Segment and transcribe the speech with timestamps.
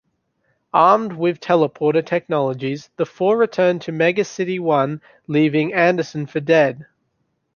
[0.73, 6.87] Armed with teleporter technologies, the four returned to Mega-City One, leaving Anderson for dead.